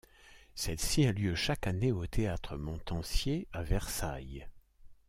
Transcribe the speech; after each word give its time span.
Celle-ci 0.55 1.05
a 1.05 1.11
lieu 1.11 1.35
chaque 1.35 1.67
année 1.67 1.91
au 1.91 2.07
Théâtre 2.07 2.57
Montansier 2.57 3.47
à 3.53 3.61
Versailles. 3.61 4.47